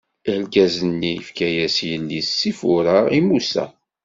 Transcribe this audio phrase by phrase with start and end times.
[0.31, 3.65] Argaz-nni ifka-as yelli-s Sifura i Musa.